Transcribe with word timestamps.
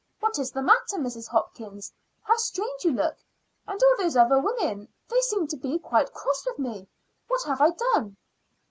What 0.19 0.39
is 0.39 0.49
the 0.49 0.63
matter, 0.63 0.97
Mrs. 0.97 1.27
Hopkins? 1.27 1.93
How 2.23 2.35
strange 2.37 2.83
you 2.83 2.89
look! 2.91 3.17
And 3.67 3.79
all 3.83 3.95
those 3.99 4.17
other 4.17 4.39
women 4.39 4.87
they 5.07 5.21
seem 5.21 5.47
quite 5.77 6.11
cross 6.11 6.43
with 6.43 6.57
me. 6.57 6.87
What 7.27 7.43
have 7.43 7.61
I 7.61 7.69
done?" 7.69 8.17